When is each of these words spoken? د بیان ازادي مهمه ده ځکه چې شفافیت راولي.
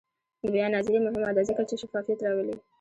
د 0.43 0.45
بیان 0.53 0.71
ازادي 0.79 0.99
مهمه 1.05 1.31
ده 1.37 1.41
ځکه 1.49 1.61
چې 1.69 1.75
شفافیت 1.81 2.19
راولي. 2.25 2.55